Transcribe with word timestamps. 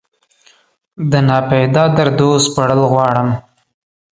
دناپیدا 1.11 1.83
دردو 1.95 2.31
سپړل 2.45 2.81
غواړم 2.91 3.29